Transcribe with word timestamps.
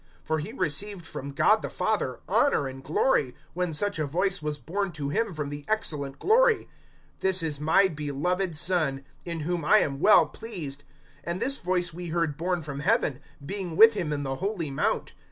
(17)For 0.27 0.41
he 0.41 0.51
received 0.51 1.05
from 1.05 1.29
God 1.29 1.61
the 1.61 1.69
Father 1.69 2.21
honor 2.27 2.67
and 2.67 2.83
glory, 2.83 3.35
when 3.53 3.71
such 3.71 3.99
a 3.99 4.05
voice 4.07 4.41
was 4.41 4.57
borne 4.57 4.91
to 4.93 5.09
him 5.09 5.31
from 5.35 5.49
the 5.49 5.63
excellent 5.67 6.17
glory: 6.17 6.67
This 7.19 7.43
is 7.43 7.59
my 7.59 7.87
beloved 7.87 8.57
Son, 8.57 9.03
in 9.25 9.41
whom 9.41 9.63
I 9.63 9.77
am 9.77 9.99
well 9.99 10.25
pleased; 10.25 10.85
(18)and 11.27 11.39
this 11.39 11.59
voice 11.59 11.93
we 11.93 12.07
heard 12.07 12.35
borne 12.35 12.63
from 12.63 12.79
heaven, 12.79 13.19
being 13.45 13.75
with 13.77 13.93
him 13.93 14.11
in 14.11 14.23
the 14.23 14.37
holy 14.37 14.71
mount. 14.71 15.13